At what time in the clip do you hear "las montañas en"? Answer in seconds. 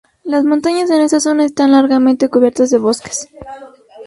0.23-1.01